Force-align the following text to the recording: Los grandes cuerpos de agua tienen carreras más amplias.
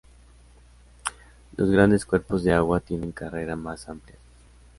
Los 1.57 1.69
grandes 1.69 2.05
cuerpos 2.07 2.43
de 2.43 2.51
agua 2.53 2.79
tienen 2.79 3.11
carreras 3.11 3.55
más 3.55 3.87
amplias. 3.87 4.17